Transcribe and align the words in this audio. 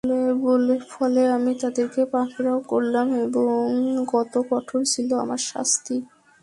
ফলে 0.91 1.21
আমি 1.35 1.51
তাদেরকে 1.61 2.01
পাকড়াও 2.13 2.59
করলাম 2.71 3.07
এবং 3.23 3.63
কত 4.13 4.33
কঠোর 4.49 4.81
ছিল 4.93 5.09
আমার 5.23 5.41
শাস্তি! 5.49 5.95